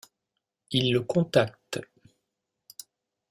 Il 0.71 0.91
le 0.93 1.01
contacte. 1.01 1.79